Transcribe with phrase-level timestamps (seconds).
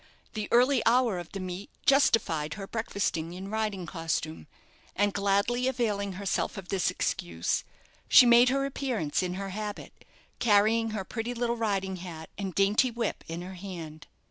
[0.33, 4.47] The early hour of the meet justified her breakfasting in riding costume;
[4.95, 7.63] and gladly availing herself of this excuse,
[8.09, 9.93] she made her appearance in her habit,
[10.39, 14.07] carrying her pretty little riding hat and dainty whip in her hand.